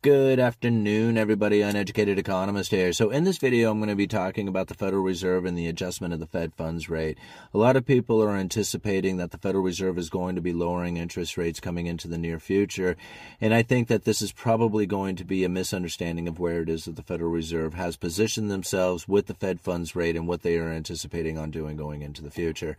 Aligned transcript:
Good 0.00 0.38
afternoon, 0.38 1.18
everybody. 1.18 1.60
Uneducated 1.60 2.20
economist 2.20 2.70
here. 2.70 2.92
So, 2.92 3.10
in 3.10 3.24
this 3.24 3.38
video, 3.38 3.72
I'm 3.72 3.78
going 3.78 3.88
to 3.88 3.96
be 3.96 4.06
talking 4.06 4.46
about 4.46 4.68
the 4.68 4.74
Federal 4.74 5.02
Reserve 5.02 5.44
and 5.44 5.58
the 5.58 5.66
adjustment 5.66 6.14
of 6.14 6.20
the 6.20 6.26
Fed 6.26 6.54
funds 6.54 6.88
rate. 6.88 7.18
A 7.52 7.58
lot 7.58 7.74
of 7.74 7.84
people 7.84 8.22
are 8.22 8.36
anticipating 8.36 9.16
that 9.16 9.32
the 9.32 9.38
Federal 9.38 9.64
Reserve 9.64 9.98
is 9.98 10.08
going 10.08 10.36
to 10.36 10.40
be 10.40 10.52
lowering 10.52 10.98
interest 10.98 11.36
rates 11.36 11.58
coming 11.58 11.86
into 11.86 12.06
the 12.06 12.16
near 12.16 12.38
future. 12.38 12.96
And 13.40 13.52
I 13.52 13.62
think 13.62 13.88
that 13.88 14.04
this 14.04 14.22
is 14.22 14.30
probably 14.30 14.86
going 14.86 15.16
to 15.16 15.24
be 15.24 15.42
a 15.42 15.48
misunderstanding 15.48 16.28
of 16.28 16.38
where 16.38 16.62
it 16.62 16.68
is 16.68 16.84
that 16.84 16.94
the 16.94 17.02
Federal 17.02 17.32
Reserve 17.32 17.74
has 17.74 17.96
positioned 17.96 18.52
themselves 18.52 19.08
with 19.08 19.26
the 19.26 19.34
Fed 19.34 19.60
funds 19.60 19.96
rate 19.96 20.14
and 20.14 20.28
what 20.28 20.42
they 20.42 20.58
are 20.58 20.70
anticipating 20.70 21.36
on 21.36 21.50
doing 21.50 21.76
going 21.76 22.02
into 22.02 22.22
the 22.22 22.30
future. 22.30 22.76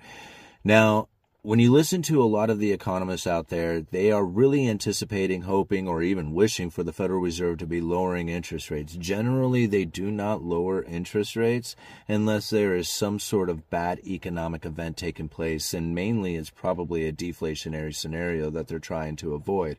Now, 0.63 1.09
when 1.41 1.59
you 1.59 1.71
listen 1.71 2.01
to 2.01 2.21
a 2.21 2.25
lot 2.25 2.49
of 2.49 2.59
the 2.59 2.73
economists 2.73 3.25
out 3.25 3.47
there, 3.47 3.79
they 3.79 4.11
are 4.11 4.25
really 4.25 4.67
anticipating, 4.67 5.43
hoping, 5.43 5.87
or 5.87 6.03
even 6.03 6.33
wishing 6.33 6.69
for 6.69 6.83
the 6.83 6.91
Federal 6.91 7.21
Reserve 7.21 7.59
to 7.59 7.65
be 7.65 7.79
lowering 7.79 8.27
interest 8.27 8.69
rates. 8.69 8.93
Generally, 8.95 9.67
they 9.67 9.85
do 9.85 10.11
not 10.11 10.43
lower 10.43 10.83
interest 10.83 11.37
rates 11.37 11.77
unless 12.09 12.49
there 12.49 12.75
is 12.75 12.89
some 12.89 13.19
sort 13.19 13.49
of 13.49 13.69
bad 13.69 13.99
economic 14.05 14.65
event 14.65 14.97
taking 14.97 15.29
place, 15.29 15.73
and 15.73 15.95
mainly 15.95 16.35
it's 16.35 16.49
probably 16.49 17.07
a 17.07 17.13
deflationary 17.13 17.95
scenario 17.95 18.49
that 18.49 18.67
they're 18.67 18.77
trying 18.77 19.15
to 19.15 19.33
avoid. 19.33 19.77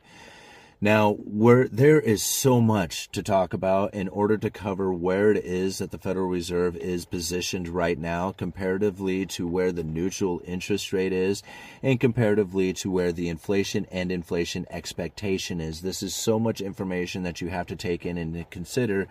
Now, 0.83 1.13
where 1.13 1.69
there 1.69 2.01
is 2.01 2.23
so 2.23 2.59
much 2.59 3.11
to 3.11 3.23
talk 3.23 3.53
about 3.53 3.93
in 3.93 4.09
order 4.09 4.39
to 4.39 4.49
cover 4.49 4.91
where 4.95 5.31
it 5.31 5.45
is 5.45 5.77
that 5.77 5.91
the 5.91 5.99
Federal 5.99 6.27
Reserve 6.27 6.75
is 6.75 7.05
positioned 7.05 7.69
right 7.69 7.99
now 7.99 8.33
comparatively 8.33 9.27
to 9.27 9.47
where 9.47 9.73
the 9.73 9.85
neutral 9.85 10.41
interest 10.47 10.95
rate 10.95 11.13
is 11.13 11.43
and 11.83 12.01
comparatively 12.01 12.73
to 12.73 12.91
where 12.91 13.13
the 13.13 13.29
inflation 13.29 13.87
and 13.91 14.11
inflation 14.11 14.65
expectation 14.71 15.61
is. 15.61 15.83
This 15.83 16.03
is 16.03 16.15
so 16.15 16.39
much 16.39 16.63
information 16.63 17.25
that 17.25 17.43
you 17.43 17.49
have 17.49 17.67
to 17.67 17.77
take 17.77 18.07
in 18.07 18.17
and 18.17 18.49
consider 18.49 19.07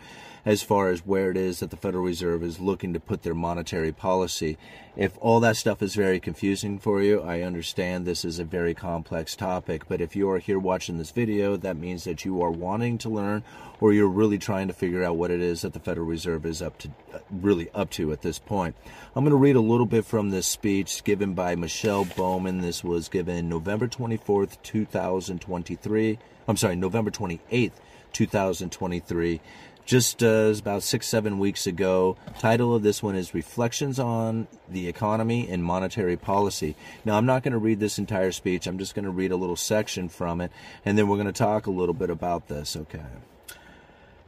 as 0.46 0.64
far 0.64 0.90
as 0.90 1.06
where 1.06 1.30
it 1.30 1.38
is 1.38 1.60
that 1.60 1.70
the 1.70 1.78
Federal 1.78 2.04
Reserve 2.04 2.42
is 2.42 2.60
looking 2.60 2.94
to 2.94 3.00
put 3.00 3.22
their 3.22 3.36
monetary 3.36 3.92
policy. 3.92 4.58
If 4.96 5.18
all 5.22 5.40
that 5.42 5.58
stuff 5.58 5.84
is 5.84 5.96
very 5.96 6.20
confusing 6.20 6.80
for 6.80 7.02
you, 7.02 7.22
I 7.22 7.42
understand 7.42 8.06
this 8.06 8.26
is 8.26 8.40
a 8.40 8.44
very 8.44 8.74
complex 8.74 9.36
topic, 9.36 9.84
but 9.88 10.02
if 10.02 10.16
you 10.16 10.30
are 10.30 10.40
here 10.40 10.58
watching 10.58 10.98
this 10.98 11.12
video, 11.12 11.59
that 11.62 11.78
means 11.78 12.04
that 12.04 12.26
you 12.26 12.42
are 12.42 12.52
wanting 12.52 12.98
to 13.00 13.10
learn 13.10 13.44
or 13.80 13.94
you're 13.94 14.08
really 14.08 14.38
trying 14.38 14.68
to 14.68 14.74
figure 14.74 15.04
out 15.04 15.16
what 15.16 15.32
it 15.32 15.42
is 15.42 15.62
that 15.62 15.74
the 15.74 15.80
Federal 15.80 16.06
Reserve 16.06 16.46
is 16.46 16.62
up 16.62 16.78
to 16.80 16.90
uh, 17.14 17.20
really 17.32 17.70
up 17.74 17.90
to 17.92 18.12
at 18.12 18.22
this 18.22 18.40
point. 18.40 18.76
I'm 19.16 19.24
going 19.24 19.32
to 19.32 19.38
read 19.38 19.56
a 19.56 19.62
little 19.62 19.86
bit 19.86 20.06
from 20.06 20.30
this 20.30 20.48
speech 20.48 21.04
given 21.04 21.34
by 21.34 21.56
Michelle 21.56 22.06
Bowman. 22.06 22.62
This 22.62 22.84
was 22.84 23.10
given 23.10 23.50
November 23.50 23.88
24th, 23.88 24.58
2023. 24.64 26.20
I'm 26.48 26.58
sorry, 26.58 26.76
November 26.76 27.12
28th, 27.12 27.72
2023 28.14 29.42
just 29.86 30.22
uh, 30.24 30.54
about 30.58 30.84
six, 30.84 31.08
seven 31.08 31.40
weeks 31.40 31.66
ago. 31.66 32.16
Title 32.38 32.76
of 32.76 32.84
this 32.84 33.02
one 33.02 33.16
is 33.16 33.34
Reflections 33.34 34.00
on 34.00 34.48
the 34.68 34.88
Economy 34.88 35.50
and 35.50 35.64
Monetary 35.64 36.18
Policy. 36.18 36.76
Now, 37.06 37.18
I'm 37.18 37.26
not 37.26 37.44
going 37.44 37.54
to 37.54 37.58
read 37.58 37.80
this 37.80 37.98
entire 37.98 38.32
speech. 38.32 38.68
I'm 38.68 38.78
just 38.78 38.96
going 38.96 39.06
to 39.06 39.12
read 39.12 39.32
a 39.32 39.36
little 39.36 39.56
section 39.56 40.10
from 40.10 40.42
it, 40.42 40.52
and 40.86 40.98
then 40.98 41.08
we're 41.08 41.18
going 41.18 41.28
to 41.28 41.34
talk 41.34 41.66
a 41.66 41.72
little 41.72 41.96
bit 41.96 42.10
about 42.10 42.48
this, 42.48 42.76
okay? 42.76 43.06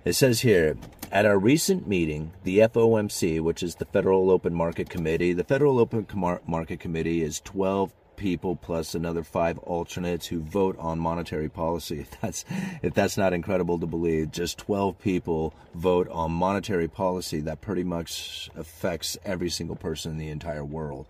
It 0.04 0.14
says 0.14 0.42
here, 0.42 0.78
at 1.12 1.28
our 1.28 1.38
recent 1.38 1.88
meeting, 1.88 2.32
the 2.44 2.60
FOMC, 2.60 3.40
which 3.40 3.62
is 3.62 3.76
the 3.76 3.86
Federal 3.86 4.32
Open 4.32 4.54
Market 4.54 4.90
Committee, 4.90 5.34
the 5.34 5.44
Federal 5.44 5.80
Open 5.80 6.08
Market 6.48 6.80
Committee 6.80 7.22
is 7.22 7.40
12 7.42 7.92
people 8.22 8.56
plus 8.56 8.94
another 8.94 9.24
five 9.24 9.58
alternates 9.58 10.28
who 10.28 10.40
vote 10.40 10.78
on 10.78 11.00
monetary 11.00 11.50
policy. 11.50 12.06
If 12.12 12.22
that's 12.22 12.46
if 12.84 12.94
that's 12.94 13.18
not 13.18 13.34
incredible 13.34 13.80
to 13.80 13.88
believe, 13.88 14.32
just 14.32 14.60
12 14.60 15.00
people 15.00 15.56
vote 15.74 16.08
on 16.10 16.32
monetary 16.32 16.88
policy 16.88 17.42
that 17.42 17.62
pretty 17.62 17.84
much 17.84 18.50
affects 18.56 19.18
every 19.26 19.50
single 19.50 19.76
person 19.76 20.12
in 20.12 20.18
the 20.20 20.30
entire 20.30 20.64
world. 20.64 21.08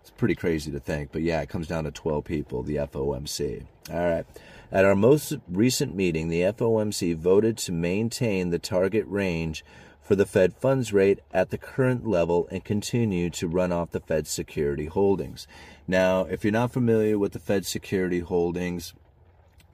It's 0.00 0.10
pretty 0.10 0.36
crazy 0.36 0.70
to 0.70 0.78
think, 0.78 1.10
but 1.10 1.22
yeah, 1.22 1.40
it 1.40 1.48
comes 1.48 1.66
down 1.66 1.84
to 1.84 1.90
12 1.90 2.24
people, 2.24 2.62
the 2.62 2.76
FOMC. 2.76 3.64
All 3.90 3.96
right. 3.96 4.26
At 4.70 4.84
our 4.84 4.94
most 4.94 5.34
recent 5.48 5.94
meeting, 5.94 6.28
the 6.28 6.42
FOMC 6.42 7.16
voted 7.16 7.58
to 7.58 7.72
maintain 7.72 8.50
the 8.50 8.58
target 8.58 9.06
range 9.08 9.64
for 10.04 10.14
the 10.14 10.26
Fed 10.26 10.52
funds 10.54 10.92
rate 10.92 11.20
at 11.32 11.48
the 11.48 11.58
current 11.58 12.06
level 12.06 12.46
and 12.50 12.62
continue 12.62 13.30
to 13.30 13.48
run 13.48 13.72
off 13.72 13.90
the 13.90 14.00
Fed 14.00 14.26
security 14.26 14.84
holdings. 14.84 15.48
Now, 15.88 16.26
if 16.26 16.44
you're 16.44 16.52
not 16.52 16.72
familiar 16.72 17.18
with 17.18 17.32
the 17.32 17.38
Fed 17.38 17.64
security 17.64 18.20
holdings, 18.20 18.92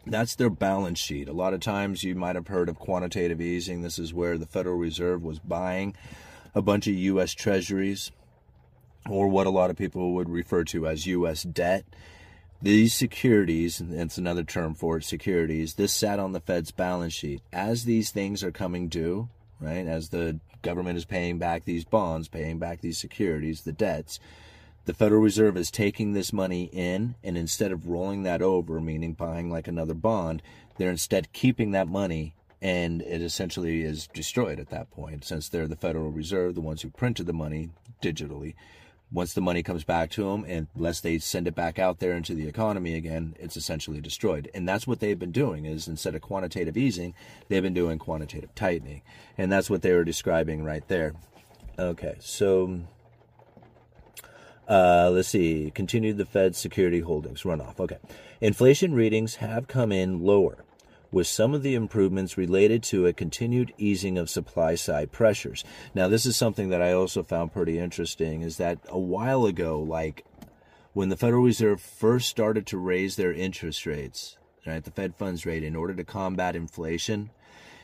that's 0.06 0.36
their 0.36 0.48
balance 0.48 1.00
sheet. 1.00 1.28
A 1.28 1.32
lot 1.32 1.52
of 1.52 1.60
times 1.60 2.04
you 2.04 2.14
might 2.14 2.36
have 2.36 2.46
heard 2.46 2.68
of 2.68 2.78
quantitative 2.78 3.40
easing. 3.40 3.82
This 3.82 3.98
is 3.98 4.14
where 4.14 4.38
the 4.38 4.46
Federal 4.46 4.76
Reserve 4.76 5.22
was 5.22 5.40
buying 5.40 5.94
a 6.54 6.62
bunch 6.62 6.86
of 6.86 6.94
U.S. 6.94 7.34
treasuries, 7.34 8.12
or 9.08 9.28
what 9.28 9.46
a 9.46 9.50
lot 9.50 9.70
of 9.70 9.76
people 9.76 10.14
would 10.14 10.28
refer 10.28 10.62
to 10.64 10.86
as 10.86 11.06
U.S. 11.06 11.42
debt. 11.42 11.84
These 12.62 12.94
securities, 12.94 13.80
and 13.80 13.92
it's 13.92 14.18
another 14.18 14.44
term 14.44 14.74
for 14.74 14.98
it, 14.98 15.04
securities, 15.04 15.74
this 15.74 15.92
sat 15.92 16.18
on 16.18 16.32
the 16.32 16.40
Fed's 16.40 16.70
balance 16.70 17.14
sheet. 17.14 17.40
As 17.52 17.84
these 17.84 18.10
things 18.10 18.44
are 18.44 18.52
coming 18.52 18.88
due, 18.88 19.28
right? 19.60 19.86
As 19.86 20.08
the 20.08 20.40
government 20.62 20.98
is 20.98 21.04
paying 21.04 21.38
back 21.38 21.64
these 21.64 21.84
bonds, 21.84 22.28
paying 22.28 22.58
back 22.58 22.80
these 22.80 22.98
securities, 22.98 23.62
the 23.62 23.72
debts, 23.72 24.18
the 24.86 24.94
Federal 24.94 25.20
Reserve 25.20 25.56
is 25.56 25.70
taking 25.70 26.12
this 26.12 26.32
money 26.32 26.70
in, 26.72 27.14
and 27.22 27.36
instead 27.36 27.70
of 27.70 27.86
rolling 27.86 28.22
that 28.22 28.42
over, 28.42 28.80
meaning 28.80 29.12
buying 29.12 29.50
like 29.50 29.68
another 29.68 29.94
bond, 29.94 30.42
they're 30.78 30.90
instead 30.90 31.32
keeping 31.32 31.72
that 31.72 31.86
money, 31.86 32.34
and 32.62 33.02
it 33.02 33.20
essentially 33.22 33.82
is 33.82 34.06
destroyed 34.08 34.58
at 34.58 34.70
that 34.70 34.90
point, 34.90 35.24
since 35.24 35.48
they're 35.48 35.68
the 35.68 35.76
Federal 35.76 36.10
Reserve, 36.10 36.54
the 36.54 36.60
ones 36.60 36.82
who 36.82 36.90
printed 36.90 37.26
the 37.26 37.32
money 37.32 37.70
digitally 38.02 38.54
once 39.12 39.32
the 39.32 39.40
money 39.40 39.62
comes 39.62 39.84
back 39.84 40.10
to 40.10 40.24
them, 40.24 40.44
and 40.46 40.68
unless 40.76 41.00
they 41.00 41.18
send 41.18 41.48
it 41.48 41.54
back 41.54 41.78
out 41.78 41.98
there 41.98 42.12
into 42.12 42.34
the 42.34 42.46
economy 42.46 42.94
again, 42.94 43.34
it's 43.38 43.56
essentially 43.56 44.00
destroyed. 44.00 44.50
And 44.54 44.68
that's 44.68 44.86
what 44.86 45.00
they've 45.00 45.18
been 45.18 45.32
doing 45.32 45.64
is 45.64 45.88
instead 45.88 46.14
of 46.14 46.20
quantitative 46.20 46.76
easing, 46.76 47.14
they've 47.48 47.62
been 47.62 47.74
doing 47.74 47.98
quantitative 47.98 48.54
tightening. 48.54 49.02
And 49.36 49.50
that's 49.50 49.68
what 49.68 49.82
they 49.82 49.92
were 49.92 50.04
describing 50.04 50.62
right 50.62 50.86
there. 50.86 51.14
Okay, 51.78 52.16
so 52.20 52.80
uh, 54.68 55.10
let's 55.12 55.28
see. 55.28 55.72
Continued 55.74 56.16
the 56.16 56.24
Fed 56.24 56.54
security 56.54 57.00
holdings 57.00 57.42
runoff. 57.42 57.80
Okay. 57.80 57.98
Inflation 58.40 58.94
readings 58.94 59.36
have 59.36 59.66
come 59.66 59.90
in 59.90 60.22
lower 60.22 60.64
with 61.12 61.26
some 61.26 61.54
of 61.54 61.62
the 61.62 61.74
improvements 61.74 62.38
related 62.38 62.82
to 62.84 63.06
a 63.06 63.12
continued 63.12 63.72
easing 63.78 64.16
of 64.16 64.30
supply 64.30 64.74
side 64.74 65.10
pressures. 65.10 65.64
Now, 65.94 66.08
this 66.08 66.26
is 66.26 66.36
something 66.36 66.68
that 66.70 66.82
I 66.82 66.92
also 66.92 67.22
found 67.22 67.52
pretty 67.52 67.78
interesting 67.78 68.42
is 68.42 68.56
that 68.58 68.78
a 68.88 68.98
while 68.98 69.44
ago, 69.46 69.80
like 69.80 70.24
when 70.92 71.08
the 71.08 71.16
Federal 71.16 71.42
Reserve 71.42 71.80
first 71.80 72.28
started 72.28 72.66
to 72.68 72.78
raise 72.78 73.16
their 73.16 73.32
interest 73.32 73.86
rates, 73.86 74.36
right, 74.66 74.82
the 74.82 74.90
Fed 74.90 75.16
funds 75.16 75.46
rate, 75.46 75.64
in 75.64 75.76
order 75.76 75.94
to 75.94 76.04
combat 76.04 76.56
inflation, 76.56 77.30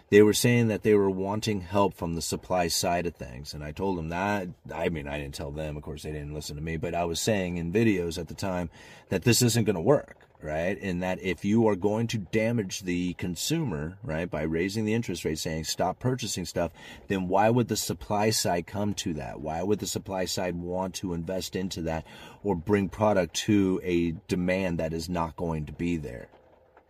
they 0.09 0.23
were 0.23 0.33
saying 0.33 0.69
that 0.69 0.83
they 0.83 0.95
were 0.95 1.11
wanting 1.11 1.63
help 1.63 1.95
from 1.95 2.15
the 2.15 2.23
supply 2.23 2.69
side 2.69 3.07
of 3.07 3.17
things. 3.17 3.55
And 3.55 3.65
I 3.65 3.73
told 3.73 3.99
them 3.99 4.11
that, 4.11 4.49
I 4.73 4.89
mean, 4.89 5.09
I 5.09 5.19
didn't 5.19 5.35
tell 5.35 5.51
them, 5.51 5.77
of 5.77 5.83
course, 5.83 6.05
they 6.05 6.13
didn't 6.13 6.35
listen 6.35 6.55
to 6.57 6.63
me, 6.63 6.77
but 6.77 6.95
I 6.95 7.05
was 7.05 7.19
saying 7.19 7.57
in 7.57 7.73
videos 7.73 8.19
at 8.19 8.29
the 8.29 8.35
time 8.35 8.71
that 9.09 9.23
this 9.23 9.43
isn't 9.43 9.65
going 9.65 9.75
to 9.75 9.81
work 9.81 10.26
right? 10.43 10.79
And 10.81 11.03
that 11.03 11.21
if 11.23 11.45
you 11.45 11.67
are 11.69 11.77
going 11.77 12.07
to 12.09 12.19
damage 12.19 12.81
the 12.81 13.15
consumer, 13.15 13.99
right, 14.03 14.31
by 14.31 14.43
raising 14.43 14.85
the 14.85 14.95
interest 14.95 15.25
rate, 15.25 15.39
saying 15.39 15.65
stop 15.65 15.99
purchasing 15.99 16.45
stuff, 16.45 16.73
then 17.09 17.29
why 17.29 17.51
would 17.51 17.69
the 17.69 17.77
supply 17.77 18.31
side 18.31 18.67
come 18.67 18.95
to 18.95 19.15
that? 19.15 19.41
Why 19.41 19.63
would 19.63 19.79
the 19.79 19.87
supply 19.87 20.25
side 20.25 20.57
want 20.57 20.95
to 20.97 21.15
invest 21.15 21.57
into 21.57 21.83
that 21.83 22.05
or 22.45 22.55
bring 22.55 22.89
product 22.89 23.35
to 23.35 23.81
a 23.83 24.13
demand 24.29 24.79
that 24.79 24.93
is 24.93 25.09
not 25.09 25.37
going 25.37 25.67
to 25.67 25.73
be 25.73 25.97
there? 25.97 26.29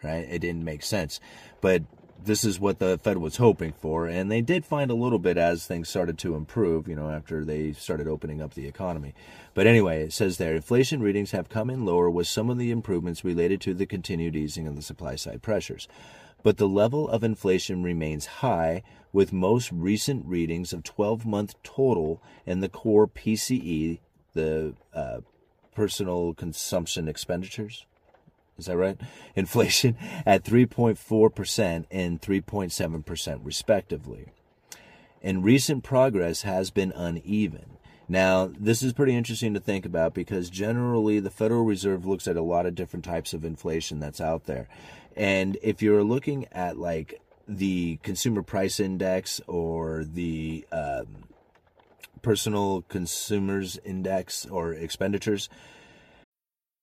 Right? 0.02 0.26
It 0.28 0.40
didn't 0.40 0.64
make 0.64 0.82
sense. 0.82 1.20
But 1.60 1.82
this 2.26 2.44
is 2.44 2.60
what 2.60 2.78
the 2.78 2.98
Fed 2.98 3.18
was 3.18 3.36
hoping 3.36 3.72
for, 3.72 4.06
and 4.06 4.30
they 4.30 4.40
did 4.40 4.66
find 4.66 4.90
a 4.90 4.94
little 4.94 5.18
bit 5.18 5.38
as 5.38 5.64
things 5.64 5.88
started 5.88 6.18
to 6.18 6.34
improve, 6.34 6.88
you 6.88 6.96
know, 6.96 7.08
after 7.08 7.44
they 7.44 7.72
started 7.72 8.08
opening 8.08 8.42
up 8.42 8.54
the 8.54 8.66
economy. 8.66 9.14
But 9.54 9.66
anyway, 9.66 10.02
it 10.02 10.12
says 10.12 10.36
there 10.36 10.54
inflation 10.54 11.00
readings 11.00 11.30
have 11.30 11.48
come 11.48 11.70
in 11.70 11.84
lower 11.84 12.10
with 12.10 12.26
some 12.26 12.50
of 12.50 12.58
the 12.58 12.70
improvements 12.70 13.24
related 13.24 13.60
to 13.62 13.74
the 13.74 13.86
continued 13.86 14.36
easing 14.36 14.66
of 14.66 14.76
the 14.76 14.82
supply 14.82 15.14
side 15.16 15.40
pressures. 15.40 15.88
But 16.42 16.58
the 16.58 16.68
level 16.68 17.08
of 17.08 17.24
inflation 17.24 17.82
remains 17.82 18.26
high, 18.26 18.82
with 19.12 19.32
most 19.32 19.72
recent 19.72 20.26
readings 20.26 20.72
of 20.72 20.82
12 20.82 21.24
month 21.24 21.54
total 21.62 22.22
and 22.46 22.62
the 22.62 22.68
core 22.68 23.06
PCE, 23.06 24.00
the 24.34 24.74
uh, 24.92 25.20
personal 25.74 26.34
consumption 26.34 27.08
expenditures 27.08 27.86
is 28.58 28.66
that 28.66 28.76
right? 28.76 28.98
Inflation 29.36 29.96
at 30.24 30.44
3.4% 30.44 31.84
and 31.90 32.20
3.7% 32.20 33.40
respectively. 33.42 34.26
And 35.22 35.44
recent 35.44 35.82
progress 35.82 36.42
has 36.42 36.70
been 36.70 36.92
uneven. 36.92 37.76
Now, 38.08 38.52
this 38.58 38.82
is 38.82 38.92
pretty 38.92 39.16
interesting 39.16 39.54
to 39.54 39.60
think 39.60 39.84
about 39.84 40.14
because 40.14 40.48
generally 40.48 41.18
the 41.18 41.30
Federal 41.30 41.64
Reserve 41.64 42.06
looks 42.06 42.28
at 42.28 42.36
a 42.36 42.42
lot 42.42 42.66
of 42.66 42.76
different 42.76 43.04
types 43.04 43.34
of 43.34 43.44
inflation 43.44 43.98
that's 43.98 44.20
out 44.20 44.44
there. 44.44 44.68
And 45.16 45.58
if 45.62 45.82
you're 45.82 46.04
looking 46.04 46.46
at 46.52 46.78
like 46.78 47.20
the 47.48 47.98
consumer 48.02 48.42
price 48.42 48.78
index 48.78 49.40
or 49.48 50.04
the 50.04 50.64
um, 50.70 51.24
personal 52.22 52.82
consumers 52.88 53.78
index 53.84 54.46
or 54.46 54.72
expenditures 54.72 55.48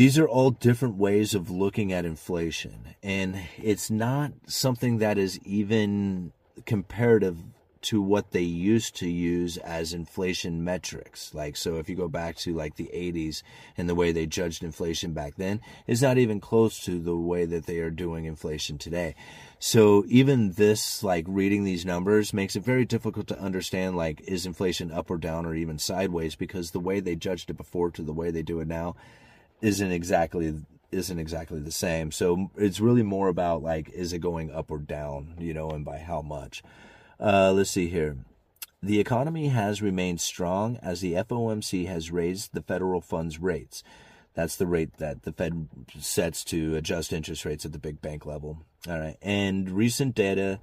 These 0.00 0.18
are 0.18 0.26
all 0.26 0.52
different 0.52 0.96
ways 0.96 1.34
of 1.34 1.50
looking 1.50 1.92
at 1.92 2.06
inflation, 2.06 2.94
and 3.02 3.38
it's 3.62 3.90
not 3.90 4.32
something 4.46 4.96
that 4.96 5.18
is 5.18 5.38
even 5.40 6.32
comparative 6.64 7.36
to 7.82 8.00
what 8.00 8.30
they 8.30 8.40
used 8.40 8.96
to 8.96 9.10
use 9.10 9.58
as 9.58 9.92
inflation 9.92 10.64
metrics. 10.64 11.34
Like, 11.34 11.54
so 11.54 11.76
if 11.76 11.90
you 11.90 11.96
go 11.96 12.08
back 12.08 12.36
to 12.36 12.54
like 12.54 12.76
the 12.76 12.88
80s 12.94 13.42
and 13.76 13.90
the 13.90 13.94
way 13.94 14.10
they 14.10 14.24
judged 14.24 14.64
inflation 14.64 15.12
back 15.12 15.34
then, 15.36 15.60
it's 15.86 16.00
not 16.00 16.16
even 16.16 16.40
close 16.40 16.80
to 16.86 16.98
the 16.98 17.16
way 17.16 17.44
that 17.44 17.66
they 17.66 17.80
are 17.80 17.90
doing 17.90 18.24
inflation 18.24 18.78
today. 18.78 19.14
So 19.58 20.06
even 20.08 20.52
this, 20.52 21.02
like 21.02 21.26
reading 21.28 21.64
these 21.64 21.84
numbers 21.84 22.32
makes 22.32 22.56
it 22.56 22.64
very 22.64 22.86
difficult 22.86 23.26
to 23.26 23.38
understand, 23.38 23.98
like, 23.98 24.22
is 24.22 24.46
inflation 24.46 24.90
up 24.90 25.10
or 25.10 25.18
down 25.18 25.44
or 25.44 25.54
even 25.54 25.78
sideways 25.78 26.36
because 26.36 26.70
the 26.70 26.80
way 26.80 27.00
they 27.00 27.16
judged 27.16 27.50
it 27.50 27.58
before 27.58 27.90
to 27.90 28.02
the 28.02 28.14
way 28.14 28.30
they 28.30 28.42
do 28.42 28.60
it 28.60 28.66
now 28.66 28.96
isn't 29.62 29.92
exactly 29.92 30.54
isn't 30.92 31.18
exactly 31.18 31.60
the 31.60 31.70
same. 31.70 32.10
So 32.10 32.50
it's 32.56 32.80
really 32.80 33.02
more 33.02 33.28
about 33.28 33.62
like 33.62 33.90
is 33.90 34.12
it 34.12 34.18
going 34.18 34.50
up 34.50 34.70
or 34.70 34.78
down, 34.78 35.34
you 35.38 35.54
know, 35.54 35.70
and 35.70 35.84
by 35.84 35.98
how 35.98 36.22
much. 36.22 36.62
Uh, 37.18 37.52
let's 37.52 37.70
see 37.70 37.88
here. 37.88 38.16
The 38.82 38.98
economy 38.98 39.48
has 39.48 39.82
remained 39.82 40.20
strong 40.20 40.78
as 40.82 41.00
the 41.00 41.12
FOMC 41.12 41.86
has 41.86 42.10
raised 42.10 42.54
the 42.54 42.62
federal 42.62 43.02
funds 43.02 43.38
rates. 43.38 43.84
That's 44.34 44.56
the 44.56 44.66
rate 44.66 44.96
that 44.96 45.22
the 45.22 45.32
Fed 45.32 45.68
sets 45.98 46.44
to 46.44 46.76
adjust 46.76 47.12
interest 47.12 47.44
rates 47.44 47.66
at 47.66 47.72
the 47.72 47.78
big 47.78 48.00
bank 48.00 48.24
level. 48.24 48.64
All 48.88 48.98
right. 48.98 49.16
And 49.20 49.70
recent 49.70 50.14
data 50.14 50.60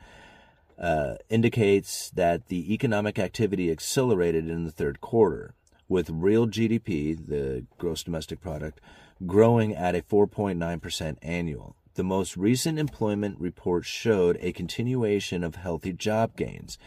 uh, 0.80 1.16
indicates 1.30 2.10
that 2.12 2.48
the 2.48 2.74
economic 2.74 3.20
activity 3.20 3.72
accelerated 3.72 4.50
in 4.50 4.64
the 4.64 4.72
third 4.72 5.00
quarter 5.00 5.54
with 5.90 6.10
real 6.10 6.48
GDP, 6.48 7.18
the 7.28 7.66
gross 7.78 8.04
domestic 8.04 8.42
product, 8.42 8.82
growing 9.26 9.76
at 9.76 9.96
a 9.96 10.02
4.9% 10.02 11.18
annual. 11.22 11.76
The 11.96 12.04
most 12.04 12.38
recent 12.38 12.78
employment 12.78 13.40
report 13.40 13.86
showed 13.86 14.38
a 14.40 14.52
continuation 14.52 15.44
of 15.44 15.56
healthy 15.56 15.94
job 15.94 16.36
gains. 16.36 16.78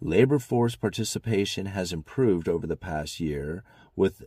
Labor 0.00 0.38
force 0.38 0.76
participation 0.76 1.66
has 1.66 1.92
improved 1.92 2.48
over 2.48 2.66
the 2.66 2.76
past 2.76 3.20
year, 3.20 3.62
with 3.96 4.24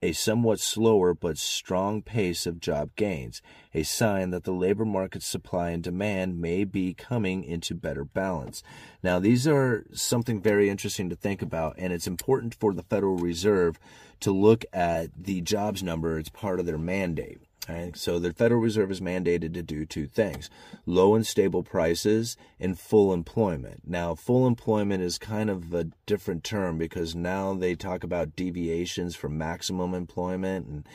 a 0.00 0.12
somewhat 0.12 0.60
slower 0.60 1.14
but 1.14 1.38
strong 1.38 2.02
pace 2.02 2.46
of 2.46 2.60
job 2.60 2.90
gains, 2.96 3.42
a 3.74 3.82
sign 3.82 4.30
that 4.30 4.44
the 4.44 4.52
labor 4.52 4.84
market 4.84 5.22
supply 5.22 5.70
and 5.70 5.82
demand 5.82 6.40
may 6.40 6.64
be 6.64 6.94
coming 6.94 7.42
into 7.42 7.74
better 7.74 8.04
balance. 8.04 8.62
Now, 9.02 9.18
these 9.18 9.46
are 9.46 9.84
something 9.92 10.40
very 10.40 10.70
interesting 10.70 11.08
to 11.10 11.16
think 11.16 11.42
about, 11.42 11.74
and 11.78 11.92
it's 11.92 12.06
important 12.06 12.54
for 12.54 12.72
the 12.72 12.84
Federal 12.84 13.16
Reserve 13.16 13.78
to 14.20 14.32
look 14.32 14.64
at 14.72 15.10
the 15.16 15.40
jobs 15.40 15.82
number 15.82 16.18
as 16.18 16.28
part 16.28 16.60
of 16.60 16.66
their 16.66 16.78
mandate. 16.78 17.38
Right? 17.68 17.94
So 17.96 18.18
the 18.18 18.32
Federal 18.32 18.62
Reserve 18.62 18.90
is 18.90 19.00
mandated 19.00 19.52
to 19.52 19.62
do 19.62 19.84
two 19.84 20.06
things 20.06 20.48
low 20.86 21.14
and 21.14 21.26
stable 21.26 21.62
prices 21.62 22.36
and 22.58 22.78
full 22.78 23.12
employment. 23.12 23.82
Now, 23.86 24.14
full 24.14 24.46
employment 24.46 25.02
is 25.02 25.18
kind 25.18 25.50
of 25.50 25.74
a 25.74 25.88
different 26.06 26.44
term 26.44 26.78
because 26.78 27.14
now 27.14 27.52
they 27.52 27.74
talk 27.74 28.04
about 28.04 28.36
deviations 28.36 29.14
from 29.14 29.36
maximum 29.36 29.92
employment. 29.92 30.66
And 30.66 30.88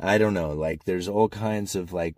I 0.00 0.16
don't 0.16 0.32
know, 0.32 0.52
like 0.52 0.84
there's 0.84 1.08
all 1.08 1.28
kinds 1.28 1.76
of 1.76 1.92
like, 1.92 2.16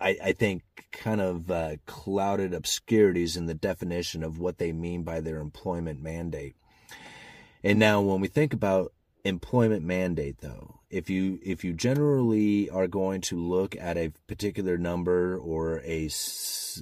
I, 0.00 0.16
I 0.22 0.32
think, 0.32 0.62
kind 0.92 1.20
of 1.20 1.50
uh, 1.50 1.76
clouded 1.86 2.54
obscurities 2.54 3.36
in 3.36 3.46
the 3.46 3.54
definition 3.54 4.22
of 4.22 4.38
what 4.38 4.58
they 4.58 4.70
mean 4.70 5.02
by 5.02 5.20
their 5.20 5.40
employment 5.40 6.00
mandate. 6.00 6.54
And 7.64 7.80
now 7.80 8.00
when 8.00 8.20
we 8.20 8.28
think 8.28 8.52
about 8.52 8.92
employment 9.24 9.82
mandate 9.82 10.38
though. 10.38 10.80
If 10.90 11.10
you 11.10 11.40
if 11.42 11.64
you 11.64 11.72
generally 11.72 12.70
are 12.70 12.86
going 12.86 13.20
to 13.22 13.36
look 13.36 13.74
at 13.76 13.96
a 13.96 14.12
particular 14.28 14.76
number 14.78 15.36
or 15.38 15.80
a 15.80 16.08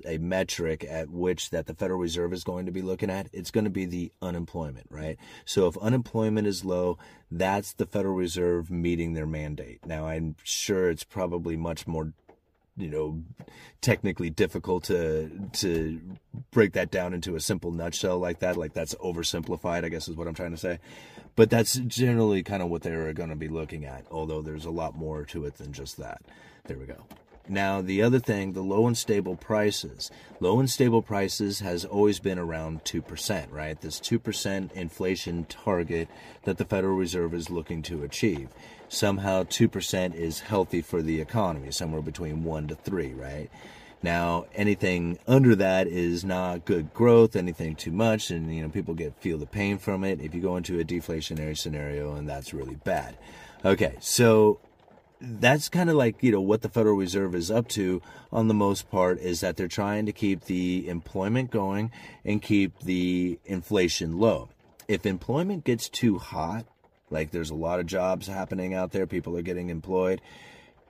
a 0.04 0.18
metric 0.18 0.84
at 0.88 1.08
which 1.10 1.50
that 1.50 1.66
the 1.66 1.74
Federal 1.74 2.00
Reserve 2.00 2.32
is 2.32 2.44
going 2.44 2.66
to 2.66 2.72
be 2.72 2.82
looking 2.82 3.10
at 3.10 3.28
it's 3.32 3.50
going 3.50 3.64
to 3.64 3.70
be 3.70 3.86
the 3.86 4.12
unemployment 4.20 4.86
right? 4.90 5.18
So 5.44 5.66
if 5.66 5.76
unemployment 5.78 6.46
is 6.46 6.64
low 6.64 6.98
that's 7.30 7.72
the 7.72 7.86
Federal 7.86 8.14
Reserve 8.14 8.70
meeting 8.70 9.14
their 9.14 9.26
mandate. 9.26 9.86
Now 9.86 10.06
i'm 10.06 10.36
sure 10.42 10.90
it's 10.90 11.04
probably 11.04 11.56
much 11.56 11.86
more 11.86 12.12
you 12.76 12.88
know 12.88 13.22
technically 13.80 14.30
difficult 14.30 14.84
to 14.84 15.30
to 15.52 16.00
break 16.50 16.72
that 16.72 16.90
down 16.90 17.12
into 17.12 17.36
a 17.36 17.40
simple 17.40 17.70
nutshell 17.70 18.18
like 18.18 18.38
that 18.38 18.56
like 18.56 18.72
that's 18.72 18.94
oversimplified 18.96 19.84
i 19.84 19.88
guess 19.88 20.08
is 20.08 20.16
what 20.16 20.26
i'm 20.26 20.34
trying 20.34 20.52
to 20.52 20.56
say. 20.56 20.78
But 21.34 21.48
that's 21.48 21.76
generally 21.76 22.42
kind 22.42 22.62
of 22.62 22.68
what 22.68 22.82
they're 22.82 23.14
going 23.14 23.30
to 23.30 23.36
be 23.36 23.48
looking 23.48 23.84
at 23.84 24.04
although 24.10 24.42
there's 24.42 24.66
a 24.66 24.70
lot 24.70 24.94
more 24.96 25.24
to 25.26 25.46
it 25.46 25.56
than 25.56 25.72
just 25.72 25.96
that. 25.96 26.22
There 26.64 26.78
we 26.78 26.86
go 26.86 27.04
now 27.48 27.80
the 27.80 28.02
other 28.02 28.18
thing 28.18 28.52
the 28.52 28.62
low 28.62 28.86
and 28.86 28.96
stable 28.96 29.36
prices 29.36 30.10
low 30.40 30.60
and 30.60 30.70
stable 30.70 31.02
prices 31.02 31.60
has 31.60 31.84
always 31.84 32.18
been 32.20 32.38
around 32.38 32.82
2% 32.84 33.46
right 33.50 33.80
this 33.80 33.98
2% 34.00 34.72
inflation 34.72 35.44
target 35.44 36.08
that 36.44 36.58
the 36.58 36.64
federal 36.64 36.96
reserve 36.96 37.34
is 37.34 37.50
looking 37.50 37.82
to 37.82 38.04
achieve 38.04 38.48
somehow 38.92 39.42
2% 39.44 40.14
is 40.14 40.40
healthy 40.40 40.82
for 40.82 41.02
the 41.02 41.20
economy, 41.20 41.70
somewhere 41.70 42.02
between 42.02 42.44
1 42.44 42.68
to 42.68 42.74
3, 42.74 43.14
right? 43.14 43.50
Now, 44.02 44.46
anything 44.54 45.18
under 45.26 45.54
that 45.56 45.86
is 45.86 46.24
not 46.24 46.64
good 46.64 46.92
growth, 46.92 47.36
anything 47.36 47.76
too 47.76 47.92
much, 47.92 48.30
and 48.30 48.54
you 48.54 48.62
know, 48.62 48.68
people 48.68 48.94
get 48.94 49.14
feel 49.20 49.38
the 49.38 49.46
pain 49.46 49.78
from 49.78 50.02
it 50.02 50.20
if 50.20 50.34
you 50.34 50.42
go 50.42 50.56
into 50.56 50.80
a 50.80 50.84
deflationary 50.84 51.56
scenario 51.56 52.14
and 52.14 52.28
that's 52.28 52.52
really 52.52 52.74
bad. 52.74 53.16
Okay, 53.64 53.94
so 54.00 54.58
that's 55.22 55.68
kind 55.68 55.88
of 55.88 55.94
like, 55.94 56.22
you 56.22 56.32
know, 56.32 56.40
what 56.40 56.62
the 56.62 56.68
Federal 56.68 56.96
Reserve 56.96 57.34
is 57.34 57.50
up 57.50 57.68
to 57.68 58.02
on 58.32 58.48
the 58.48 58.54
most 58.54 58.90
part 58.90 59.20
is 59.20 59.40
that 59.40 59.56
they're 59.56 59.68
trying 59.68 60.04
to 60.06 60.12
keep 60.12 60.44
the 60.44 60.88
employment 60.88 61.50
going 61.50 61.92
and 62.24 62.42
keep 62.42 62.80
the 62.80 63.38
inflation 63.44 64.18
low. 64.18 64.48
If 64.88 65.06
employment 65.06 65.64
gets 65.64 65.88
too 65.88 66.18
hot, 66.18 66.66
like 67.08 67.30
there's 67.30 67.50
a 67.50 67.54
lot 67.54 67.78
of 67.78 67.86
jobs 67.86 68.26
happening 68.26 68.74
out 68.74 68.90
there, 68.90 69.06
people 69.06 69.36
are 69.36 69.42
getting 69.42 69.70
employed, 69.70 70.20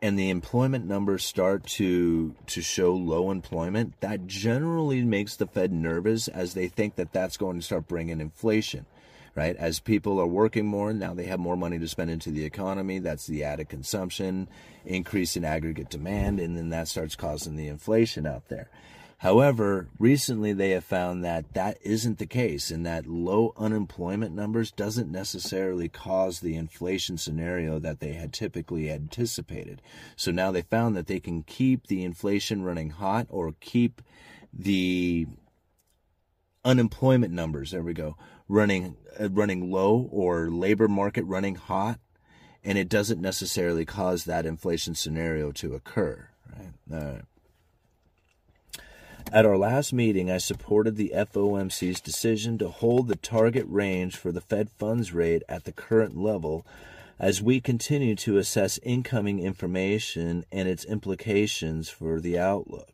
and 0.01 0.19
the 0.19 0.31
employment 0.31 0.87
numbers 0.87 1.25
start 1.25 1.67
to 1.67 2.35
to 2.47 2.63
show 2.63 2.95
low 2.95 3.31
employment. 3.31 4.01
That 4.01 4.27
generally 4.27 5.03
makes 5.03 5.37
the 5.37 5.47
Fed 5.47 5.73
nervous 5.73 6.27
as 6.27 6.55
they 6.55 6.69
think 6.69 6.95
that 6.95 7.13
that's 7.13 7.37
going 7.37 7.57
to 7.57 7.63
start 7.63 7.87
bringing 7.87 8.21
inflation. 8.21 8.87
Right, 9.35 9.57
as 9.57 9.81
people 9.81 10.21
are 10.21 10.27
working 10.27 10.67
more, 10.67 10.93
now 10.93 11.15
they 11.15 11.25
have 11.25 11.41
more 11.41 11.57
money 11.57 11.79
to 11.79 11.89
spend 11.89 12.11
into 12.11 12.31
the 12.31 12.45
economy. 12.45 12.99
That's 12.99 13.27
the 13.27 13.45
added 13.45 13.71
consumption, 13.71 14.47
increase 14.85 15.39
in 15.39 15.45
aggregate 15.45 15.89
demand, 15.89 16.39
and 16.39 16.55
then 16.55 16.69
that 16.69 16.89
starts 16.89 17.17
causing 17.17 17.57
the 17.57 17.67
inflation 17.67 18.27
out 18.27 18.49
there. 18.49 18.69
However, 19.23 19.87
recently 20.01 20.53
they 20.53 20.71
have 20.71 20.83
found 20.83 21.25
that 21.25 21.55
that 21.55 21.79
isn't 21.81 22.19
the 22.19 22.27
case 22.27 22.73
and 22.73 22.85
that 22.85 23.07
low 23.07 23.55
unemployment 23.57 24.35
numbers 24.35 24.73
doesn't 24.73 25.13
necessarily 25.13 25.89
cause 25.89 26.41
the 26.41 26.57
inflation 26.57 27.17
scenario 27.17 27.79
that 27.79 28.01
they 28.01 28.15
had 28.15 28.33
typically 28.33 28.91
anticipated. 28.91 29.81
So 30.17 30.33
now 30.33 30.51
they 30.51 30.63
found 30.63 30.97
that 30.97 31.07
they 31.07 31.21
can 31.21 31.45
keep 31.45 31.87
the 31.87 32.03
inflation 32.03 32.65
running 32.65 32.91
hot 32.91 33.29
or 33.31 33.55
keep 33.61 34.03
the 34.53 35.29
unemployment 36.65 37.33
numbers, 37.33 37.71
there 37.71 37.83
we 37.83 37.95
go, 37.95 38.17
running 38.49 38.97
uh, 39.19 39.29
running 39.31 39.71
low 39.71 40.09
or 40.11 40.51
labor 40.51 40.89
market 40.89 41.25
running 41.25 41.55
hot 41.55 41.99
and 42.65 42.79
it 42.79 42.89
doesn't 42.89 43.21
necessarily 43.21 43.85
cause 43.85 44.25
that 44.25 44.47
inflation 44.47 44.95
scenario 44.95 45.51
to 45.53 45.75
occur, 45.75 46.29
right? 46.57 46.73
All 46.93 47.13
right. 47.13 47.23
At 49.33 49.47
our 49.47 49.57
last 49.57 49.93
meeting, 49.93 50.31
I 50.31 50.39
supported 50.39 50.97
the 50.97 51.13
FOMC's 51.15 52.01
decision 52.01 52.59
to 52.59 52.69
hold 52.69 53.09
the 53.09 53.17
target 53.17 53.65
range 53.69 54.17
for 54.17 54.31
the 54.31 54.41
Fed 54.41 54.69
funds 54.71 55.13
rate 55.13 55.43
at 55.49 55.65
the 55.65 55.73
current 55.73 56.17
level 56.17 56.67
as 57.19 57.41
we 57.41 57.61
continue 57.61 58.17
to 58.17 58.37
assess 58.37 58.79
incoming 58.83 59.39
information 59.39 60.45
and 60.53 60.69
its 60.69 60.85
implications 60.85 61.89
for 61.89 62.21
the 62.21 62.39
outlook. 62.39 62.92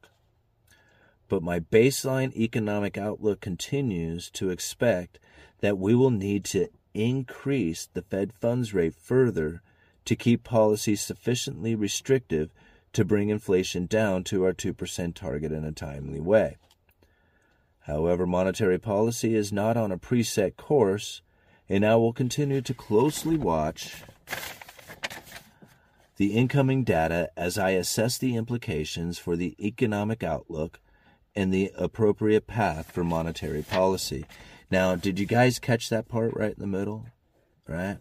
But 1.29 1.43
my 1.43 1.61
baseline 1.61 2.35
economic 2.35 2.97
outlook 2.97 3.41
continues 3.41 4.31
to 4.31 4.51
expect 4.51 5.19
that 5.61 5.79
we 5.79 5.95
will 5.95 6.11
need 6.11 6.45
to 6.47 6.69
increase 6.95 7.87
the 7.87 8.03
Fed 8.03 8.33
funds 8.33 8.73
rate 8.73 8.95
further 8.95 9.63
to 10.05 10.17
keep 10.17 10.43
policy 10.43 10.97
sufficiently 10.97 11.75
restrictive 11.75 12.51
to 12.95 13.05
bring 13.05 13.29
inflation 13.29 13.87
down 13.87 14.25
to 14.25 14.45
our 14.45 14.53
2% 14.53 15.15
target 15.15 15.53
in 15.53 15.65
a 15.65 15.73
timely 15.73 16.21
way. 16.21 16.57
However, 17.81 18.27
monetary 18.27 18.79
policy 18.79 19.35
is 19.35 19.53
not 19.53 19.77
on 19.77 19.93
a 19.93 19.99
preset 19.99 20.57
course, 20.57 21.23
and 21.69 21.85
I 21.85 21.97
will 21.97 22.13
continue 22.13 22.63
to 22.63 22.75
closely 22.75 23.37
watch 23.37 24.03
the 26.17 26.35
incoming 26.35 26.85
data 26.85 27.31
as 27.37 27.59
I 27.59 27.71
assess 27.71 28.19
the 28.19 28.35
implications 28.35 29.19
for 29.19 29.37
the 29.37 29.55
economic 29.65 30.23
outlook 30.23 30.81
and 31.35 31.53
the 31.53 31.71
appropriate 31.77 32.47
path 32.47 32.91
for 32.91 33.05
monetary 33.05 33.63
policy. 33.63 34.25
Now, 34.71 34.97
did 34.97 35.19
you 35.19 35.27
guys 35.27 35.59
catch 35.59 35.89
that 35.89 36.09
part 36.09 36.35
right 36.35 36.53
in 36.53 36.61
the 36.61 36.67
middle? 36.67 37.07
Right? 37.67 37.99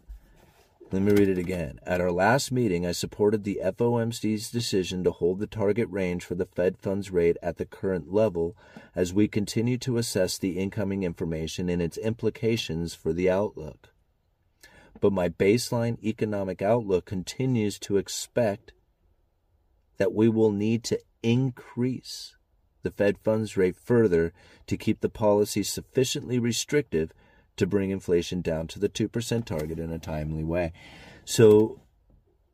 Let 0.89 1.01
me 1.01 1.12
read 1.12 1.27
it 1.27 1.38
again. 1.38 1.81
At 1.86 2.00
our 2.00 2.13
last 2.13 2.50
meeting, 2.50 2.86
I 2.86 2.93
supported 2.93 3.43
the 3.43 3.60
FOMC's 3.62 4.50
decision 4.50 5.03
to 5.03 5.12
hold 5.12 5.39
the 5.39 5.48
target 5.48 5.89
range 5.89 6.24
for 6.24 6.36
the 6.36 6.46
Fed 6.46 6.77
funds 6.77 7.12
rate 7.12 7.36
at 7.43 7.57
the 7.57 7.65
current 7.65 8.13
level 8.13 8.55
as 8.96 9.13
we 9.13 9.27
continue 9.27 9.77
to 9.79 9.98
assess 9.98 10.38
the 10.38 10.57
incoming 10.57 11.03
information 11.03 11.67
and 11.67 11.81
its 11.81 11.98
implications 11.98 12.96
for 12.96 13.12
the 13.12 13.29
outlook. 13.29 13.89
But 15.01 15.12
my 15.12 15.27
baseline 15.27 16.01
economic 16.01 16.62
outlook 16.62 17.03
continues 17.03 17.77
to 17.79 17.98
expect 17.98 18.72
that 19.98 20.13
we 20.13 20.29
will 20.29 20.51
need 20.51 20.86
to 20.86 21.00
increase 21.22 22.37
the 22.84 22.91
Fed 22.91 23.17
funds 23.17 23.57
rate 23.57 23.75
further 23.75 24.34
to 24.67 24.77
keep 24.77 25.01
the 25.01 25.10
policy 25.10 25.63
sufficiently 25.63 26.39
restrictive 26.39 27.12
to 27.57 27.67
bring 27.67 27.89
inflation 27.89 28.41
down 28.41 28.67
to 28.67 28.79
the 28.79 28.89
2% 28.89 29.46
target 29.46 29.79
in 29.79 29.91
a 29.91 30.00
timely 30.00 30.43
way. 30.43 30.72
So, 31.25 31.79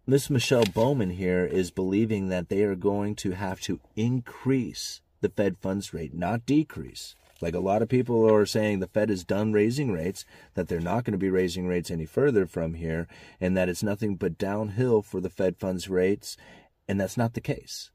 Miss 0.06 0.30
Michelle 0.30 0.65
Bowman 0.65 1.12
here 1.12 1.46
is 1.46 1.72
believing 1.72 2.27
that 2.30 2.50
they 2.50 2.63
are 2.63 2.75
going 2.75 3.15
to 3.15 3.32
have 3.32 3.62
to 3.62 3.80
increase 3.96 5.01
the 5.22 5.30
Fed 5.30 5.58
funds 5.58 5.94
rate, 5.94 6.13
not 6.13 6.46
decrease. 6.46 7.15
Like 7.42 7.56
a 7.56 7.60
lot 7.60 7.82
of 7.82 7.89
people 7.89 8.30
are 8.30 8.46
saying 8.46 8.80
the 8.80 8.88
Fed 8.88 9.10
is 9.10 9.24
done 9.24 9.53
raising 9.53 9.92
rates, 9.92 10.25
that 10.53 10.68
they're 10.68 10.80
not 10.80 11.03
going 11.03 11.13
to 11.13 11.18
be 11.18 11.30
raising 11.30 11.68
rates 11.68 11.92
any 11.92 12.06
further 12.06 12.46
from 12.46 12.75
here, 12.75 13.08
and 13.39 13.56
that 13.58 13.70
it's 13.70 13.84
nothing 13.84 14.15
but 14.15 14.38
downhill 14.38 15.01
for 15.01 15.20
the 15.20 15.30
Fed 15.30 15.58
funds 15.58 15.89
rates, 15.89 16.38
and 16.88 17.00
that's 17.00 17.18
not 17.18 17.34
the 17.34 17.42
case. 17.42 17.92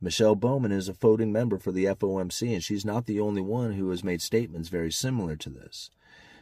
Michelle 0.00 0.36
Bowman 0.36 0.70
is 0.70 0.88
a 0.88 0.92
voting 0.92 1.32
member 1.32 1.58
for 1.58 1.72
the 1.72 1.86
FOMC, 1.86 2.54
and 2.54 2.62
she's 2.62 2.84
not 2.84 3.06
the 3.06 3.18
only 3.18 3.42
one 3.42 3.72
who 3.72 3.90
has 3.90 4.04
made 4.04 4.22
statements 4.22 4.68
very 4.68 4.92
similar 4.92 5.34
to 5.34 5.50
this. 5.50 5.90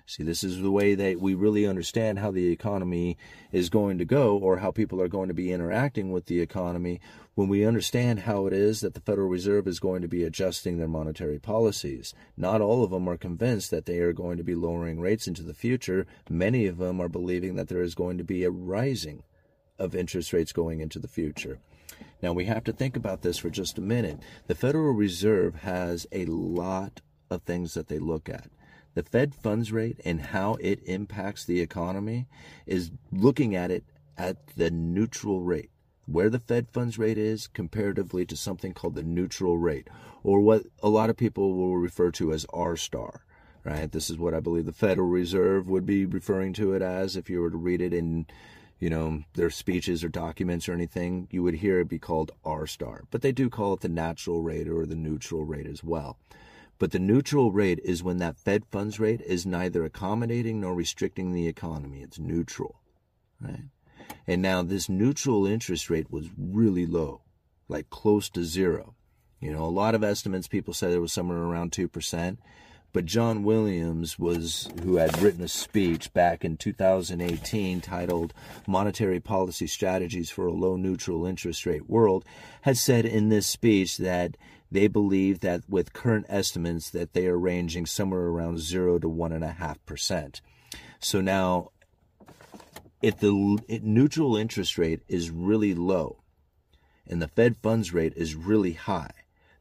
See, 0.05 0.23
this 0.23 0.45
is 0.45 0.61
the 0.61 0.71
way 0.71 0.95
that 0.95 1.21
we 1.21 1.35
really 1.35 1.67
understand 1.67 2.19
how 2.19 2.31
the 2.31 2.53
economy 2.53 3.17
is 3.51 3.71
going 3.71 3.97
to 3.97 4.05
go 4.05 4.37
or 4.37 4.59
how 4.59 4.71
people 4.71 5.01
are 5.01 5.09
going 5.09 5.29
to 5.29 5.35
be 5.35 5.53
interacting 5.53 6.13
with 6.13 6.27
the 6.27 6.41
economy 6.41 7.01
when 7.35 7.49
we 7.49 7.67
understand 7.67 8.21
how 8.21 8.47
it 8.47 8.53
is 8.53 8.83
that 8.83 8.93
the 8.93 9.01
Federal 9.01 9.29
Reserve 9.29 9.67
is 9.67 9.81
going 9.81 10.03
to 10.03 10.09
be 10.09 10.23
adjusting 10.23 10.77
their 10.77 10.87
monetary 10.87 11.39
policies. 11.39 12.15
Not 12.37 12.61
all 12.61 12.85
of 12.85 12.91
them 12.91 13.09
are 13.09 13.17
convinced 13.17 13.71
that 13.71 13.87
they 13.87 13.99
are 13.99 14.13
going 14.13 14.37
to 14.37 14.45
be 14.45 14.55
lowering 14.55 15.01
rates 15.01 15.27
into 15.27 15.43
the 15.43 15.55
future. 15.55 16.07
Many 16.29 16.67
of 16.67 16.77
them 16.77 17.01
are 17.01 17.09
believing 17.09 17.57
that 17.57 17.69
there 17.69 17.83
is 17.83 17.95
going 17.95 18.19
to 18.19 18.25
be 18.25 18.45
a 18.45 18.51
rising 18.51 19.23
of 19.79 19.95
interest 19.95 20.33
rates 20.33 20.53
going 20.53 20.81
into 20.81 20.99
the 20.99 21.09
future. 21.09 21.59
Now, 22.27 22.33
we 22.33 22.47
have 22.47 22.65
to 22.65 22.73
think 22.73 22.97
about 22.97 23.23
this 23.23 23.39
for 23.39 23.51
just 23.51 23.79
a 23.79 23.81
minute. 23.81 24.19
The 24.49 24.57
Federal 24.57 24.91
Reserve 24.91 25.61
has 25.61 26.09
a 26.11 26.25
lot 26.25 27.01
of 27.31 27.43
things 27.43 27.75
that 27.75 27.87
they 27.87 28.01
look 28.01 28.29
at. 28.29 28.51
The 28.95 29.05
Fed 29.05 29.33
funds 29.33 29.71
rate 29.71 30.01
and 30.05 30.21
how 30.21 30.55
it 30.55 30.83
impacts 30.87 31.45
the 31.45 31.61
economy 31.61 32.27
is 32.67 32.91
looking 33.13 33.55
at 33.55 33.71
it 33.71 33.85
at 34.19 34.45
the 34.57 34.73
neutral 34.73 35.43
rate, 35.43 35.71
where 36.07 36.29
the 36.29 36.41
Fed 36.41 36.69
funds 36.69 36.99
rate 36.99 37.17
is 37.17 37.47
comparatively 37.47 38.27
to 38.27 38.37
something 38.37 38.75
called 38.75 38.97
the 38.97 39.05
neutral 39.05 39.57
rate, 39.57 39.87
or 40.25 40.41
what 40.41 40.65
a 40.83 40.89
lot 40.89 41.11
of 41.11 41.17
people 41.17 41.55
will 41.55 41.77
refer 41.77 42.11
to 42.11 42.33
as 42.33 42.45
R 42.53 42.77
star. 42.77 43.25
Right? 43.63 43.93
This 43.93 44.11
is 44.11 44.19
what 44.19 44.35
I 44.35 44.41
believe 44.41 44.67
the 44.67 44.73
Federal 44.73 45.07
Reserve 45.07 45.69
would 45.69 45.87
be 45.87 46.05
referring 46.05 46.55
to 46.55 46.73
it 46.73 46.83
as 46.83 47.15
if 47.15 47.31
you 47.31 47.41
were 47.41 47.51
to 47.51 47.57
read 47.57 47.81
it 47.81 47.95
in 47.95 48.27
you 48.79 48.91
know, 48.91 49.23
their 49.35 49.51
speeches 49.51 50.05
or 50.05 50.09
documents 50.09 50.69
or 50.69 50.73
anything, 50.73 51.29
you 51.31 51.43
would 51.43 51.55
hear 51.55 51.81
it 51.81 51.89
be 51.89 51.99
called 51.99 52.33
R 52.45 52.67
star. 52.67 53.05
But 53.11 53.23
they 53.23 53.33
do 53.33 53.49
call 53.49 53.75
it 53.75 53.81
the 53.81 53.89
natural 53.89 54.43
rate 54.43 54.69
or 54.69 54.85
the 54.85 54.95
neutral 54.95 55.45
rate 55.45 55.67
as 55.67 55.83
well. 55.83 56.19
But 56.79 56.93
the 56.93 56.99
neutral 56.99 57.53
rate 57.53 57.81
is 57.83 58.03
when 58.03 58.19
that 58.19 58.39
Fed 58.39 58.65
funds 58.71 59.01
rate 59.01 59.23
is 59.23 59.47
neither 59.47 59.85
accommodating 59.85 60.61
nor 60.61 60.75
restricting 60.75 61.33
the 61.33 61.47
economy. 61.47 62.03
It's 62.03 62.19
neutral, 62.19 62.81
right? 63.41 63.65
And 64.27 64.43
now 64.43 64.63
this 64.63 64.89
neutral 64.89 65.47
interest 65.47 65.89
rate 65.89 66.11
was 66.11 66.29
really 66.37 66.85
low, 66.85 67.23
like 67.69 67.89
close 67.89 68.29
to 68.31 68.45
zero. 68.45 68.95
You 69.41 69.53
know, 69.53 69.65
a 69.65 69.67
lot 69.67 69.95
of 69.95 70.05
estimates 70.05 70.49
people 70.49 70.75
said 70.75 70.93
it 70.93 70.99
was 70.99 71.13
somewhere 71.13 71.39
around 71.39 71.73
2%. 71.73 72.37
But 72.97 73.05
John 73.05 73.43
Williams 73.43 74.19
was 74.19 74.71
who 74.83 74.97
had 74.97 75.21
written 75.21 75.45
a 75.45 75.49
speech 75.49 76.11
back 76.15 76.47
in 76.47 76.57
2018 76.57 77.83
titled 77.83 78.33
Monetary 78.67 79.21
Policy 79.21 79.67
Strategies 79.67 80.31
for 80.31 80.47
a 80.47 80.51
Low 80.51 80.77
Neutral 80.77 81.27
Interest 81.27 81.67
Rate 81.67 81.91
World 81.91 82.25
had 82.63 82.79
said 82.79 83.05
in 83.05 83.29
this 83.29 83.47
speech 83.47 83.99
that 83.99 84.39
they 84.73 84.87
believe 84.87 85.41
that 85.41 85.61
with 85.69 85.93
current 85.93 86.25
estimates 86.31 86.89
that 86.89 87.13
they 87.13 87.27
are 87.27 87.37
ranging 87.37 87.85
somewhere 87.85 88.29
around 88.29 88.61
0 88.61 89.01
to 89.01 89.11
1.5%. 89.11 90.41
So 90.99 91.21
now 91.21 91.73
if 93.03 93.19
the 93.19 93.59
neutral 93.83 94.39
interest 94.39 94.79
rate 94.79 95.03
is 95.07 95.29
really 95.29 95.75
low 95.75 96.23
and 97.07 97.21
the 97.21 97.29
Fed 97.29 97.59
funds 97.59 97.93
rate 97.93 98.15
is 98.17 98.35
really 98.35 98.73
high, 98.73 99.13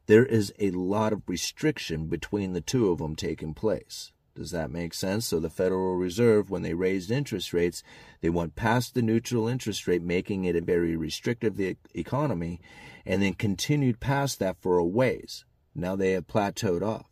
there 0.06 0.24
is 0.24 0.52
a 0.58 0.70
lot 0.70 1.12
of 1.12 1.22
restriction 1.26 2.06
between 2.06 2.52
the 2.52 2.60
two 2.60 2.90
of 2.90 2.98
them 2.98 3.16
taking 3.16 3.54
place. 3.54 4.12
Does 4.36 4.50
that 4.50 4.70
make 4.70 4.92
sense? 4.92 5.26
So 5.26 5.40
the 5.40 5.48
Federal 5.48 5.96
Reserve, 5.96 6.50
when 6.50 6.62
they 6.62 6.74
raised 6.74 7.10
interest 7.10 7.52
rates, 7.52 7.82
they 8.20 8.28
went 8.28 8.54
past 8.54 8.94
the 8.94 9.02
neutral 9.02 9.48
interest 9.48 9.86
rate, 9.88 10.02
making 10.02 10.44
it 10.44 10.54
a 10.54 10.60
very 10.60 10.94
restrictive 10.94 11.58
economy, 11.94 12.60
and 13.06 13.22
then 13.22 13.32
continued 13.32 13.98
past 13.98 14.38
that 14.38 14.60
for 14.60 14.76
a 14.76 14.84
ways. 14.84 15.44
Now 15.74 15.96
they 15.96 16.12
have 16.12 16.26
plateaued 16.26 16.82
off. 16.82 17.10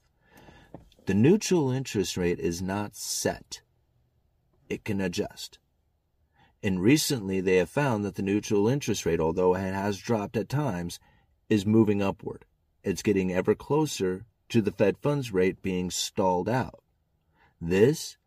The 1.06 1.14
neutral 1.14 1.70
interest 1.70 2.16
rate 2.16 2.38
is 2.38 2.60
not 2.60 2.94
set. 2.94 3.62
It 4.68 4.84
can 4.84 5.00
adjust. 5.00 5.58
And 6.62 6.80
recently 6.80 7.40
they 7.40 7.56
have 7.56 7.70
found 7.70 8.04
that 8.04 8.14
the 8.14 8.22
neutral 8.22 8.68
interest 8.68 9.04
rate, 9.04 9.20
although 9.20 9.54
it 9.54 9.74
has 9.74 9.98
dropped 9.98 10.36
at 10.36 10.48
times, 10.48 10.98
is 11.48 11.66
moving 11.66 12.02
upward. 12.02 12.44
It's 12.84 13.02
getting 13.02 13.32
ever 13.32 13.54
closer 13.54 14.26
to 14.50 14.60
the 14.60 14.72
Fed 14.72 14.98
funds 14.98 15.32
rate 15.32 15.62
being 15.62 15.90
stalled 15.90 16.48
out. 16.48 16.82
This 17.60 18.18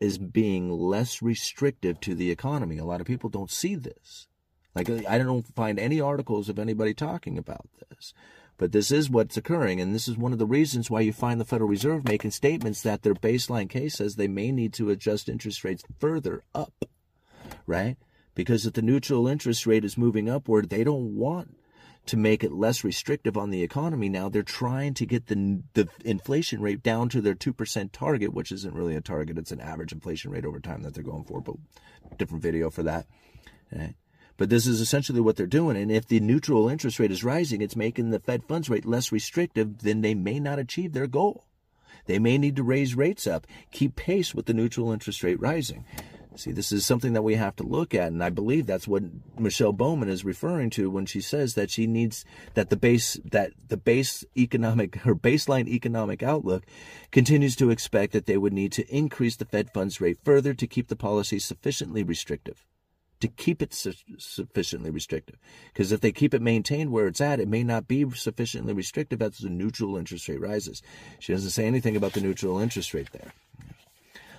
is 0.00 0.18
being 0.18 0.70
less 0.70 1.20
restrictive 1.20 2.00
to 2.00 2.14
the 2.14 2.30
economy. 2.30 2.78
A 2.78 2.84
lot 2.84 3.00
of 3.00 3.06
people 3.06 3.28
don't 3.28 3.50
see 3.50 3.74
this. 3.74 4.28
Like, 4.74 4.88
I 4.88 5.18
don't 5.18 5.46
find 5.56 5.78
any 5.78 6.00
articles 6.00 6.48
of 6.48 6.58
anybody 6.58 6.94
talking 6.94 7.36
about 7.36 7.66
this. 7.90 8.14
But 8.58 8.72
this 8.72 8.90
is 8.90 9.10
what's 9.10 9.36
occurring, 9.36 9.80
and 9.80 9.94
this 9.94 10.08
is 10.08 10.16
one 10.16 10.32
of 10.32 10.38
the 10.38 10.46
reasons 10.46 10.90
why 10.90 11.00
you 11.00 11.12
find 11.12 11.40
the 11.40 11.44
Federal 11.44 11.70
Reserve 11.70 12.04
making 12.04 12.32
statements 12.32 12.82
that 12.82 13.02
their 13.02 13.14
baseline 13.14 13.68
case 13.68 13.96
says 13.96 14.16
they 14.16 14.28
may 14.28 14.52
need 14.52 14.72
to 14.74 14.90
adjust 14.90 15.28
interest 15.28 15.64
rates 15.64 15.84
further 15.98 16.42
up, 16.54 16.84
right? 17.66 17.96
Because 18.34 18.66
if 18.66 18.74
the 18.74 18.82
neutral 18.82 19.28
interest 19.28 19.66
rate 19.66 19.84
is 19.84 19.98
moving 19.98 20.28
upward, 20.28 20.70
they 20.70 20.84
don't 20.84 21.16
want 21.16 21.56
to 22.08 22.16
make 22.16 22.42
it 22.42 22.52
less 22.52 22.84
restrictive 22.84 23.36
on 23.36 23.50
the 23.50 23.62
economy 23.62 24.08
now 24.08 24.28
they're 24.28 24.42
trying 24.42 24.94
to 24.94 25.06
get 25.06 25.26
the 25.26 25.62
the 25.74 25.86
inflation 26.04 26.60
rate 26.60 26.82
down 26.82 27.08
to 27.08 27.20
their 27.20 27.34
2% 27.34 27.92
target 27.92 28.32
which 28.32 28.50
isn't 28.50 28.74
really 28.74 28.96
a 28.96 29.00
target 29.00 29.38
it's 29.38 29.52
an 29.52 29.60
average 29.60 29.92
inflation 29.92 30.30
rate 30.30 30.44
over 30.44 30.58
time 30.58 30.82
that 30.82 30.94
they're 30.94 31.04
going 31.04 31.24
for 31.24 31.40
but 31.40 31.54
different 32.16 32.42
video 32.42 32.70
for 32.70 32.82
that 32.82 33.06
but 34.38 34.48
this 34.48 34.66
is 34.66 34.80
essentially 34.80 35.20
what 35.20 35.36
they're 35.36 35.46
doing 35.46 35.76
and 35.76 35.92
if 35.92 36.06
the 36.06 36.20
neutral 36.20 36.68
interest 36.68 36.98
rate 36.98 37.12
is 37.12 37.22
rising 37.22 37.60
it's 37.60 37.76
making 37.76 38.10
the 38.10 38.20
fed 38.20 38.42
funds 38.44 38.70
rate 38.70 38.86
less 38.86 39.12
restrictive 39.12 39.78
then 39.78 40.00
they 40.00 40.14
may 40.14 40.40
not 40.40 40.58
achieve 40.58 40.92
their 40.92 41.06
goal. 41.06 41.44
They 42.06 42.18
may 42.18 42.38
need 42.38 42.56
to 42.56 42.62
raise 42.62 42.94
rates 42.94 43.26
up 43.26 43.46
keep 43.70 43.96
pace 43.96 44.34
with 44.34 44.46
the 44.46 44.54
neutral 44.54 44.92
interest 44.92 45.22
rate 45.22 45.40
rising 45.40 45.84
See, 46.38 46.52
this 46.52 46.70
is 46.70 46.86
something 46.86 47.14
that 47.14 47.22
we 47.22 47.34
have 47.34 47.56
to 47.56 47.64
look 47.64 47.96
at, 47.96 48.12
and 48.12 48.22
I 48.22 48.30
believe 48.30 48.64
that's 48.64 48.86
what 48.86 49.02
Michelle 49.36 49.72
Bowman 49.72 50.08
is 50.08 50.24
referring 50.24 50.70
to 50.70 50.88
when 50.88 51.04
she 51.04 51.20
says 51.20 51.54
that 51.54 51.68
she 51.68 51.88
needs 51.88 52.24
that 52.54 52.70
the 52.70 52.76
base 52.76 53.18
that 53.24 53.50
the 53.66 53.76
base 53.76 54.24
economic 54.36 54.94
her 54.98 55.16
baseline 55.16 55.66
economic 55.66 56.22
outlook 56.22 56.64
continues 57.10 57.56
to 57.56 57.70
expect 57.70 58.12
that 58.12 58.26
they 58.26 58.36
would 58.36 58.52
need 58.52 58.70
to 58.70 58.86
increase 58.86 59.34
the 59.34 59.46
Fed 59.46 59.72
funds 59.74 60.00
rate 60.00 60.18
further 60.22 60.54
to 60.54 60.68
keep 60.68 60.86
the 60.86 60.94
policy 60.94 61.40
sufficiently 61.40 62.04
restrictive 62.04 62.64
to 63.18 63.26
keep 63.26 63.60
it 63.60 63.74
su- 63.74 63.94
sufficiently 64.16 64.90
restrictive. 64.90 65.40
Because 65.72 65.90
if 65.90 66.00
they 66.00 66.12
keep 66.12 66.34
it 66.34 66.40
maintained 66.40 66.92
where 66.92 67.08
it's 67.08 67.20
at, 67.20 67.40
it 67.40 67.48
may 67.48 67.64
not 67.64 67.88
be 67.88 68.08
sufficiently 68.12 68.72
restrictive 68.72 69.20
as 69.20 69.38
the 69.38 69.48
neutral 69.48 69.96
interest 69.96 70.28
rate 70.28 70.40
rises. 70.40 70.82
She 71.18 71.32
doesn't 71.32 71.50
say 71.50 71.66
anything 71.66 71.96
about 71.96 72.12
the 72.12 72.20
neutral 72.20 72.60
interest 72.60 72.94
rate 72.94 73.10
there. 73.12 73.32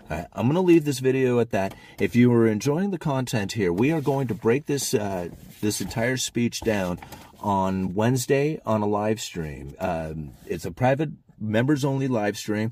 Right, 0.09 0.25
I'm 0.33 0.47
going 0.47 0.55
to 0.55 0.61
leave 0.61 0.85
this 0.85 0.99
video 0.99 1.39
at 1.39 1.51
that. 1.51 1.75
If 1.99 2.15
you 2.15 2.33
are 2.33 2.47
enjoying 2.47 2.89
the 2.91 2.97
content 2.97 3.51
here, 3.51 3.71
we 3.71 3.91
are 3.91 4.01
going 4.01 4.27
to 4.29 4.33
break 4.33 4.65
this 4.65 4.93
uh, 4.93 5.29
this 5.61 5.81
entire 5.81 6.17
speech 6.17 6.61
down 6.61 6.99
on 7.41 7.93
Wednesday 7.93 8.59
on 8.65 8.81
a 8.81 8.87
live 8.87 9.21
stream. 9.21 9.75
Um, 9.79 10.31
it's 10.47 10.65
a 10.65 10.71
private 10.71 11.09
members 11.39 11.85
only 11.85 12.07
live 12.07 12.37
stream 12.37 12.71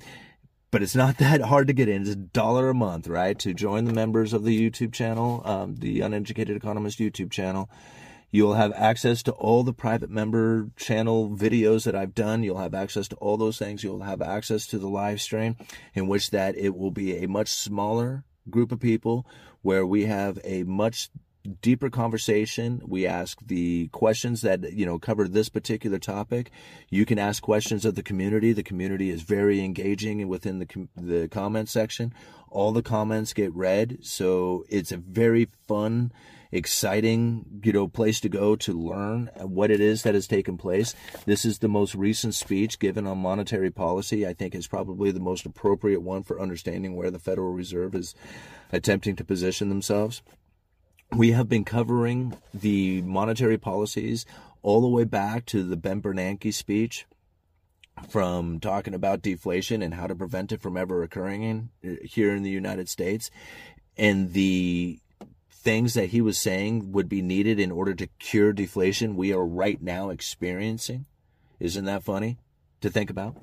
but 0.71 0.83
it's 0.83 0.95
not 0.95 1.17
that 1.19 1.41
hard 1.41 1.67
to 1.67 1.73
get 1.73 1.89
in. 1.89 2.01
It's 2.01 2.11
a 2.11 2.15
dollar 2.15 2.69
a 2.69 2.73
month, 2.73 3.07
right? 3.07 3.37
To 3.39 3.53
join 3.53 3.85
the 3.85 3.93
members 3.93 4.33
of 4.33 4.43
the 4.43 4.69
YouTube 4.69 4.93
channel, 4.93 5.41
um, 5.45 5.75
the 5.77 6.01
Uneducated 6.01 6.55
Economist 6.55 6.99
YouTube 6.99 7.31
channel. 7.31 7.69
You'll 8.29 8.55
have 8.55 8.73
access 8.73 9.23
to 9.23 9.31
all 9.31 9.63
the 9.63 9.73
private 9.73 10.09
member 10.09 10.69
channel 10.75 11.29
videos 11.29 11.85
that 11.85 11.95
I've 11.95 12.13
done. 12.13 12.43
You'll 12.43 12.57
have 12.57 12.73
access 12.73 13.07
to 13.09 13.15
all 13.17 13.37
those 13.37 13.57
things. 13.57 13.83
You'll 13.83 14.01
have 14.01 14.21
access 14.21 14.67
to 14.67 14.79
the 14.79 14.89
live 14.89 15.21
stream 15.21 15.55
in 15.93 16.07
which 16.07 16.31
that 16.31 16.57
it 16.57 16.75
will 16.75 16.91
be 16.91 17.23
a 17.23 17.27
much 17.27 17.49
smaller 17.49 18.25
group 18.49 18.71
of 18.71 18.79
people 18.79 19.25
where 19.61 19.85
we 19.85 20.05
have 20.05 20.39
a 20.43 20.63
much 20.63 21.09
deeper 21.61 21.89
conversation. 21.89 22.81
We 22.85 23.07
ask 23.07 23.39
the 23.45 23.87
questions 23.89 24.41
that, 24.41 24.73
you 24.73 24.85
know, 24.85 24.99
cover 24.99 25.27
this 25.27 25.49
particular 25.49 25.97
topic. 25.97 26.51
You 26.89 27.05
can 27.05 27.19
ask 27.19 27.41
questions 27.41 27.85
of 27.85 27.95
the 27.95 28.03
community. 28.03 28.53
The 28.53 28.63
community 28.63 29.09
is 29.09 29.21
very 29.21 29.61
engaging 29.61 30.27
within 30.27 30.59
the, 30.59 30.87
the 30.95 31.27
comment 31.29 31.69
section. 31.69 32.13
All 32.49 32.71
the 32.71 32.81
comments 32.81 33.33
get 33.33 33.53
read. 33.53 33.99
So 34.01 34.65
it's 34.69 34.91
a 34.91 34.97
very 34.97 35.47
fun, 35.67 36.11
exciting, 36.51 37.61
you 37.63 37.73
know, 37.73 37.87
place 37.87 38.19
to 38.21 38.29
go 38.29 38.55
to 38.55 38.73
learn 38.73 39.29
what 39.41 39.71
it 39.71 39.81
is 39.81 40.03
that 40.03 40.13
has 40.13 40.27
taken 40.27 40.57
place. 40.57 40.95
This 41.25 41.45
is 41.45 41.59
the 41.59 41.67
most 41.67 41.95
recent 41.95 42.35
speech 42.35 42.79
given 42.79 43.07
on 43.07 43.17
monetary 43.17 43.71
policy. 43.71 44.25
I 44.27 44.33
think 44.33 44.55
is 44.55 44.67
probably 44.67 45.11
the 45.11 45.19
most 45.19 45.45
appropriate 45.45 46.01
one 46.01 46.23
for 46.23 46.39
understanding 46.39 46.95
where 46.95 47.11
the 47.11 47.19
Federal 47.19 47.51
Reserve 47.51 47.95
is 47.95 48.15
attempting 48.71 49.15
to 49.17 49.23
position 49.23 49.69
themselves. 49.69 50.21
We 51.15 51.31
have 51.31 51.47
been 51.47 51.63
covering 51.63 52.35
the 52.53 53.01
monetary 53.01 53.57
policies 53.57 54.25
all 54.61 54.81
the 54.81 54.87
way 54.87 55.05
back 55.05 55.45
to 55.47 55.63
the 55.63 55.77
Ben 55.77 56.01
Bernanke 56.01 56.53
speech 56.53 57.05
from 58.09 58.59
talking 58.59 58.93
about 58.93 59.21
deflation 59.21 59.81
and 59.81 59.93
how 59.93 60.07
to 60.07 60.15
prevent 60.15 60.51
it 60.51 60.61
from 60.61 60.77
ever 60.77 61.01
occurring 61.03 61.43
in, 61.43 61.99
here 62.03 62.35
in 62.35 62.43
the 62.43 62.49
United 62.49 62.89
States 62.89 63.31
and 63.97 64.33
the 64.33 64.99
things 65.67 65.95
that 65.95 66.11
he 66.11 66.21
was 66.21 66.37
saying 66.37 66.93
would 66.93 67.09
be 67.09 67.21
needed 67.21 67.59
in 67.59 67.73
order 67.73 67.93
to 67.93 68.07
cure 68.19 68.53
deflation 68.53 69.17
we 69.17 69.33
are 69.33 69.45
right 69.45 69.81
now 69.81 70.09
experiencing. 70.09 71.05
Isn't 71.59 71.83
that 71.83 72.03
funny? 72.03 72.37
to 72.79 72.91
think 72.91 73.09
about. 73.09 73.35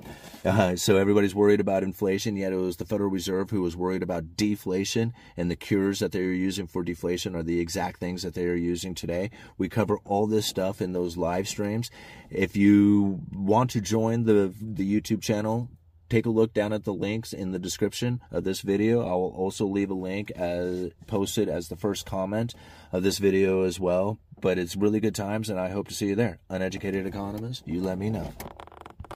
Uh, 0.44 0.76
so 0.76 0.96
everybody's 0.96 1.34
worried 1.34 1.58
about 1.58 1.82
inflation, 1.82 2.36
yet 2.36 2.52
it 2.52 2.56
was 2.56 2.76
the 2.76 2.84
Federal 2.84 3.10
Reserve 3.10 3.50
who 3.50 3.62
was 3.62 3.76
worried 3.76 4.02
about 4.02 4.36
deflation, 4.36 5.12
and 5.36 5.50
the 5.50 5.56
cures 5.56 5.98
that 5.98 6.12
they 6.12 6.20
are 6.20 6.30
using 6.30 6.68
for 6.68 6.84
deflation 6.84 7.34
are 7.34 7.42
the 7.42 7.58
exact 7.58 7.98
things 7.98 8.22
that 8.22 8.34
they 8.34 8.44
are 8.44 8.54
using 8.54 8.94
today. 8.94 9.30
We 9.58 9.68
cover 9.68 9.98
all 10.04 10.28
this 10.28 10.46
stuff 10.46 10.80
in 10.80 10.92
those 10.92 11.16
live 11.16 11.48
streams. 11.48 11.90
If 12.30 12.56
you 12.56 13.22
want 13.32 13.70
to 13.70 13.80
join 13.80 14.24
the 14.24 14.54
the 14.60 14.88
YouTube 14.88 15.20
channel, 15.20 15.68
take 16.08 16.26
a 16.26 16.30
look 16.30 16.52
down 16.52 16.72
at 16.72 16.84
the 16.84 16.94
links 16.94 17.32
in 17.32 17.52
the 17.52 17.58
description 17.58 18.20
of 18.30 18.44
this 18.44 18.60
video. 18.60 19.00
I 19.02 19.12
will 19.14 19.34
also 19.36 19.66
leave 19.66 19.90
a 19.90 19.94
link 19.94 20.30
as 20.32 20.90
posted 21.06 21.48
as 21.48 21.68
the 21.68 21.76
first 21.76 22.06
comment 22.06 22.54
of 22.92 23.02
this 23.02 23.18
video 23.18 23.62
as 23.62 23.80
well. 23.80 24.18
But 24.40 24.58
it's 24.58 24.76
really 24.76 25.00
good 25.00 25.14
times, 25.14 25.48
and 25.48 25.58
I 25.58 25.70
hope 25.70 25.88
to 25.88 25.94
see 25.94 26.06
you 26.06 26.14
there. 26.14 26.38
Uneducated 26.50 27.06
economist, 27.06 27.66
you 27.66 27.80
let 27.80 27.98
me 27.98 28.10
know. 28.10 28.32